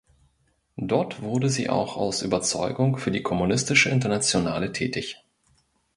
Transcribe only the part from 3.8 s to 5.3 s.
Internationale tätig.